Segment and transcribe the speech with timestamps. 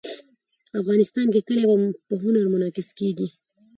[0.81, 1.63] افغانستان کې کلي
[2.07, 3.27] په هنر کې منعکس کېږي.